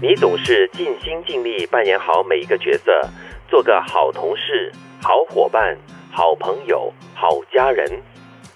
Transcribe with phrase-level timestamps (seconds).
[0.00, 2.92] 你总是尽心尽力扮演好每一个角色，
[3.48, 4.70] 做个好同事、
[5.02, 5.76] 好伙伴、
[6.12, 8.00] 好朋友、好家人。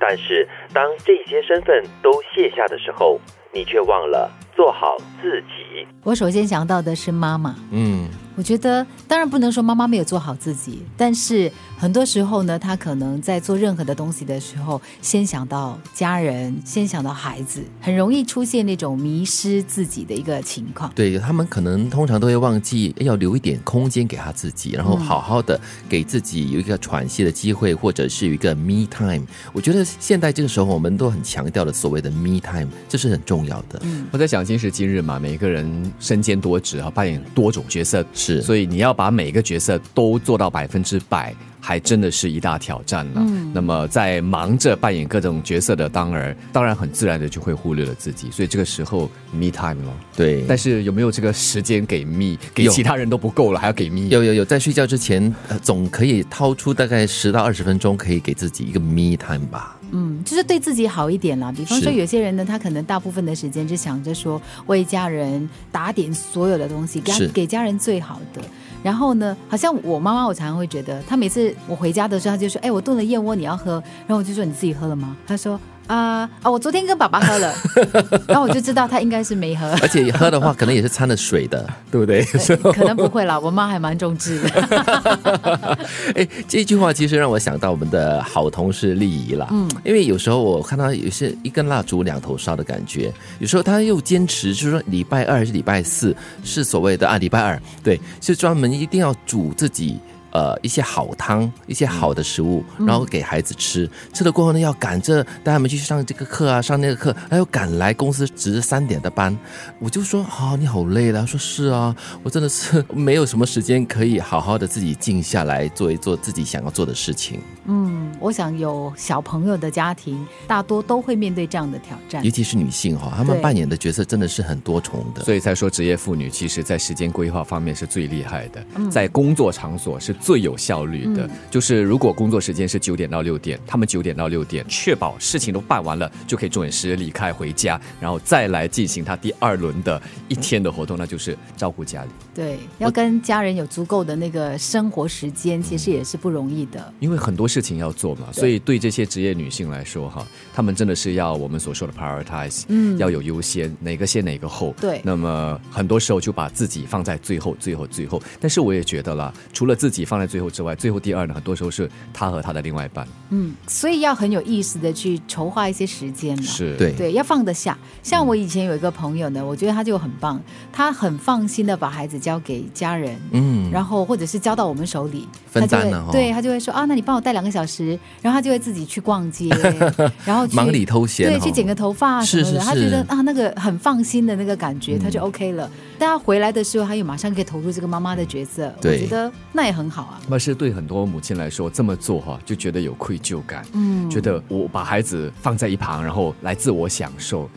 [0.00, 3.20] 但是，当这些身份都卸下的时候，
[3.52, 4.28] 你却忘了
[4.58, 5.86] 做好自己。
[6.02, 7.54] 我首先想到的是妈妈。
[7.70, 11.50] 嗯，我觉得当然不能说妈妈没有做好自己，但是。
[11.80, 20.90] 很多时候呢，她可能在做任何的东西的时候，先想到家人，先想到孩子，很容易出现那种迷失自己的一个情况。
[20.92, 29.24] 对他们可能通常都会忘记要留一点空间给他自己，然后好好的给自己有一个喘息的机会，或者是有一个 me time。
[29.52, 33.78] 我觉得现在这个时候，我们都很强调的所谓的 me time，这是很重要的。
[33.84, 41.34] 嗯我在想，今时今日嘛，每个人身兼多职啊，扮演多种角色，是，所以你要把每一个角色都做到百分之百。
[41.60, 43.20] 还真的是一大挑战呢。
[43.52, 48.30] 那么，在忙着扮演各种角色的当儿，当然很自然的就会忽略了自己。
[48.30, 49.92] 所以这个时候，me time 了。
[50.16, 50.44] 对。
[50.48, 52.36] 但是有没有这个时间给 me？
[52.54, 54.08] 给其他人都不够了，还要给 me？
[54.08, 59.76] 有有有，在睡觉之前，总可以掏出大概十到二十分钟，可以给自己一个 me time 吧。
[59.90, 61.50] 嗯，就是对自己好一点啦。
[61.50, 68.42] 比方说，有些人呢，他可能大部分的时间就想着说，为家人打点所有的东西，给给家人最好的。
[68.82, 75.58] 然后呢，好像我妈妈，我常常会觉得，她每次我回家的时候，她就说：“哎，我炖了燕窝，你要喝。”然后我就说：“你自己喝了吗？”她说。
[75.88, 76.50] 啊啊！
[76.50, 77.54] 我昨天跟爸爸喝了，
[78.28, 79.66] 然后我就知道他应该是没喝。
[79.82, 82.22] 而且喝的话，可能也是掺了水的， 对不对？
[82.72, 85.78] 可能不会啦，我妈还蛮重视的。
[86.14, 89.48] 哎，这句话其实让我想到我们的好同事丽仪啦。
[89.50, 99.98] 嗯，因为有时候我看到有些一根蜡烛两头烧的感觉，有时候他又坚持，就是说礼拜二还是礼拜四是所谓的啊，礼拜二对，是专门一定要煮自己。
[100.30, 103.88] 呃，一些好汤，一些好的食物，然后给孩子吃。
[104.12, 109.36] 吃了过后呢，要赶着带他们去上这个课啊，上那个课，还要赶来公司值三点的班。
[109.78, 111.20] 我就说啊，你好累了。
[111.20, 117.40] 他说是啊，我真的是没有什么时间可以好好的自己静下来做一做自己想要做的事情。
[117.64, 125.24] 嗯，我想有小朋友的家庭，大多都会面对这样的挑战，尤其是女性哈，她们扮演的角色真的是很多重的。
[125.24, 130.14] 所以才说职业妇女其实在时间规划方面是最厉害的，在工作场所是。
[130.20, 142.10] 最有效率的，就是如果工作时间是九点到六点，他们九点到六点，确保事情都办完了，就可以准时离开回家，然后再来进行他第二轮的一天的活动，那就是照顾家里。
[142.34, 146.92] 对，要跟家人有足够的那个生活时间，其实也是不容易的。
[146.98, 154.74] 因为很多事情要做嘛，所以对这些职业女性来说，哈，她们真的是要我们所说的 prioritize，嗯，要有优先，哪个先哪个后。
[154.80, 158.20] 对，那么很多时候就把自己放在最后，最后，最后。
[158.40, 160.07] 但是我也觉得啦，除了自己。
[160.08, 163.06] 放在最后之外，最后第二呢，很多时候是他和他的另外一半。
[163.30, 166.42] 嗯，所以要很有意识的去筹划一些时间嘛。
[166.42, 167.76] 是，对对，要放得下。
[168.02, 170.40] 像我以前有一个朋友呢，我觉得他就很棒，
[170.72, 176.08] 他很放心的把孩子交给家人，嗯，然后或者是交到我们手里，分担了。
[176.12, 179.48] 对他就会说啊，那你帮我带两个小时，然后他就会自己去逛街，
[180.24, 182.58] 然后忙里偷闲，对，去剪个头发什么的。
[182.60, 185.70] 他觉得啊，那个很放心的那个感觉，他就 OK 了。
[185.98, 190.20] 但他回来的时候，他又马上可以投入这个妈妈的角色，我觉得那也很好啊。
[190.28, 197.48] 那是对很多母亲来说，这么做哈，就觉得有愧疚感，嗯，觉得我把孩子放在一旁，然后来自我享受。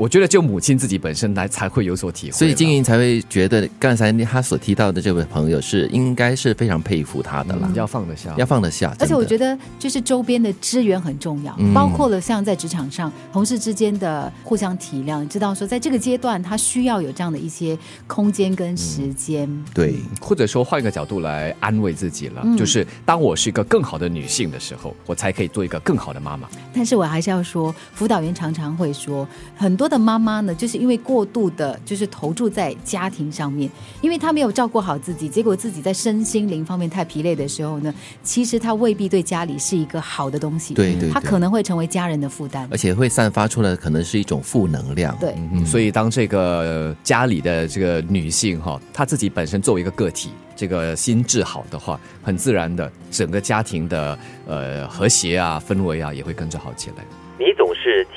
[0.00, 8.96] 我觉得就母亲自己本身来才会有所体会，所以金莹才会觉得刚才他所提到的这位朋友是应该是非常佩服他的了，要放得下，要放得下。
[8.98, 19.46] 而且我觉得就是周边的资源很重要，包括了像在职场上同事之间的互相体谅，知道说在这个阶段他需要有这样的一些空间跟时间。
[19.74, 26.48] 对，或者说换一个角度来安慰自己了，就是当我是一个更好的女性的时候，我才可以做一个更好的妈妈。
[26.72, 29.89] 但是我还是要说，辅导员常常会说很多。
[29.90, 33.68] 的妈妈呢，就是因为过度的，就是投注在家庭上面，
[34.00, 37.92] 因为她没有照顾好自己，结果自己在身心灵方面太疲累的时候呢，
[38.22, 45.16] 其实她未必对家里是一个好的东西，对对，她可能会成为家人的负担，而且会散发出来可能是一种负能量。
[45.18, 45.34] 对，
[45.66, 57.04] 所以当这个家里的这个女性哈，她自己本身作为一个个体，这个心智好的话，很自然的，整个家庭的呃和谐啊氛围啊也会跟着好起来。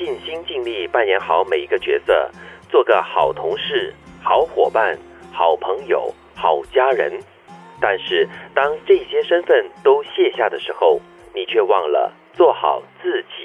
[0.04, 2.30] 尽心尽力扮演好每一个角色，
[2.68, 4.94] 做个好同事、好伙伴、
[5.32, 7.18] 好朋友、好家人。
[7.80, 11.00] 但是，当这些身份都卸下的时候，
[11.34, 13.43] 你却忘了做好自己。